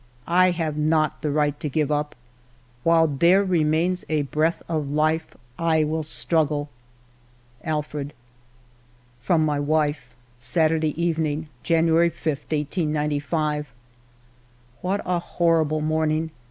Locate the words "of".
4.67-4.89